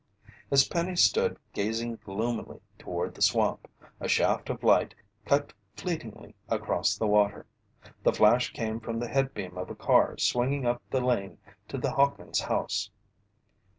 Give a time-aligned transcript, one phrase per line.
[0.49, 3.67] As Penny stood gazing gloomily toward the swamp,
[3.99, 4.95] a shaft of light
[5.27, 7.45] cut fleetingly across the water.
[8.01, 11.37] The flash came from the headbeam of a car swinging up the lane
[11.67, 12.89] to the Hawkins' house.